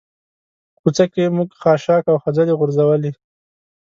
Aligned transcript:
په 0.71 0.77
کوڅه 0.81 1.05
کې 1.13 1.33
موږ 1.37 1.49
خاشاک 1.61 2.03
او 2.11 2.17
خځلې 2.23 2.53
غورځولي. 2.59 3.11